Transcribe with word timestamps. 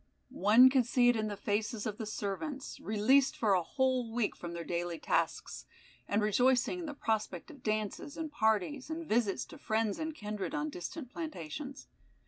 One 0.47 0.71
could 0.71 0.87
see 0.87 1.09
it 1.09 1.15
in 1.15 1.27
the 1.27 1.37
faces 1.37 1.85
of 1.85 1.99
the 1.99 2.07
servants, 2.07 2.79
released 2.79 3.37
for 3.37 3.53
a 3.53 3.61
whole 3.61 4.11
week 4.11 4.35
from 4.35 4.53
their 4.53 4.63
daily 4.63 4.97
tasks, 4.97 5.67
and 6.07 6.23
rejoicing 6.23 6.79
in 6.79 6.85
the 6.87 6.95
prospect 6.95 7.51
of 7.51 7.61
dances, 7.61 8.17
and 8.17 8.31
parties, 8.31 8.89
and 8.89 9.07
visits 9.07 9.45
to 9.45 9.59
friends 9.59 9.99
and 9.99 10.15
kindred 10.15 10.55
on 10.55 10.71
distant 10.71 11.11
plantations. 11.11 11.85